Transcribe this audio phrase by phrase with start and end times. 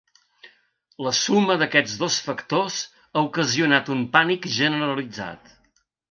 [1.07, 2.77] La suma d’aquests dos factors
[3.13, 5.53] ha ocasionat un pànic generalitzat.